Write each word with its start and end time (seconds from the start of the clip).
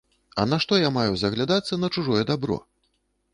А 0.43 0.45
нашто 0.53 0.79
я 0.83 0.89
маю 0.95 1.11
заглядацца 1.23 1.79
на 1.83 1.91
чужое 1.97 2.23
дабро? 2.31 2.59